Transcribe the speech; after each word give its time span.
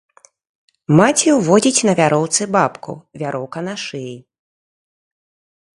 Маці 0.99 1.29
ўводзіць 1.39 1.85
на 1.89 1.93
вяроўцы 1.99 2.41
бабку, 2.57 2.91
вяроўка 3.25 3.59
на 3.69 3.75
шыі. 3.87 4.17